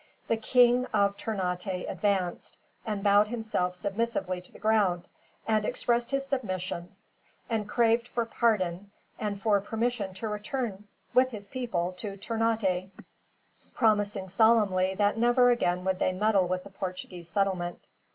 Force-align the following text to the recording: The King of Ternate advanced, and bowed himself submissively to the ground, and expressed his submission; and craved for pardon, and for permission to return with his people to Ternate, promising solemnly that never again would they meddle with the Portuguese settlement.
The 0.27 0.37
King 0.37 0.87
of 0.95 1.15
Ternate 1.15 1.85
advanced, 1.87 2.57
and 2.87 3.03
bowed 3.03 3.27
himself 3.27 3.75
submissively 3.75 4.41
to 4.41 4.51
the 4.51 4.57
ground, 4.57 5.07
and 5.47 5.63
expressed 5.63 6.09
his 6.09 6.25
submission; 6.25 6.95
and 7.51 7.69
craved 7.69 8.07
for 8.07 8.25
pardon, 8.25 8.89
and 9.19 9.39
for 9.39 9.61
permission 9.61 10.15
to 10.15 10.27
return 10.27 10.87
with 11.13 11.29
his 11.29 11.47
people 11.47 11.91
to 11.97 12.17
Ternate, 12.17 12.89
promising 13.75 14.27
solemnly 14.27 14.95
that 14.95 15.19
never 15.19 15.51
again 15.51 15.85
would 15.85 15.99
they 15.99 16.13
meddle 16.13 16.47
with 16.47 16.63
the 16.63 16.71
Portuguese 16.71 17.29
settlement. 17.29 17.87